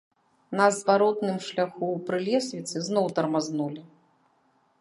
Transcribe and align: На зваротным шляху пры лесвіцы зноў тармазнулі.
На 0.59 0.65
зваротным 0.77 1.37
шляху 1.49 1.91
пры 2.09 2.19
лесвіцы 2.31 2.75
зноў 2.89 3.05
тармазнулі. 3.21 3.83